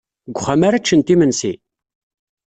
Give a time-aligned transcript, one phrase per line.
[0.27, 1.53] Deg uxxam ara ččent imensi?